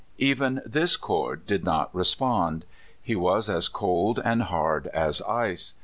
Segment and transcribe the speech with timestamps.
[0.17, 2.65] Even this chord did not respond.
[2.99, 5.75] He was as cold and hard as ice.